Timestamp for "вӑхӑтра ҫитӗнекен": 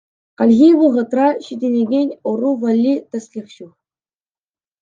0.79-2.09